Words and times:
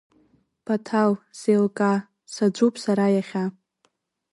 Баҭал, 0.65 1.11
сеилкаа, 1.39 1.97
саӡәуп 2.33 2.75
сара 2.83 3.05
иахьа… 3.15 3.45